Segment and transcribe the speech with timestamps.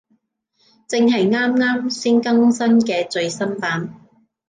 [0.87, 4.01] 正係啱啱先更新嘅最新版